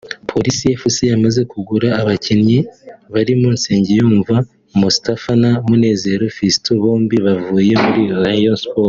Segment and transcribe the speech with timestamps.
[0.29, 2.59] Police Fc yamaze kugura abakinnyi
[3.13, 4.35] barimo Nsengiyumva
[4.79, 8.79] Moustapha na Munezero Fiston bombi bavuye muri Rayon Sports